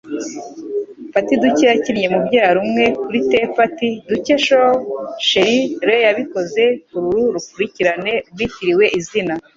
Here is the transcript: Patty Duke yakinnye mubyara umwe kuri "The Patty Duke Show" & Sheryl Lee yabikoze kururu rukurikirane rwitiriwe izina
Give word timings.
Patty 1.13 1.33
Duke 1.41 1.65
yakinnye 1.71 2.07
mubyara 2.13 2.57
umwe 2.65 2.83
kuri 3.01 3.19
"The 3.29 3.41
Patty 3.55 3.89
Duke 4.09 4.35
Show" 4.45 4.69
& 4.99 5.27
Sheryl 5.27 5.63
Lee 5.87 6.03
yabikoze 6.07 6.63
kururu 6.87 7.21
rukurikirane 7.35 8.13
rwitiriwe 8.31 8.85
izina 8.99 9.33